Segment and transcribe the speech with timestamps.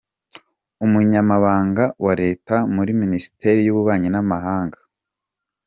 [0.85, 4.87] Umunyamabanga wa Leta muri Minisiteri y’Ububanyi n’Amahanga, Amb.